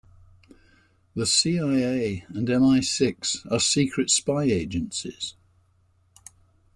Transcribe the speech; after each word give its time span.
The 1.13 1.27
CIA 1.27 2.25
and 2.29 2.49
MI-Six 2.49 3.45
are 3.51 3.59
secret 3.59 4.09
spy 4.09 4.45
agencies. 4.45 5.35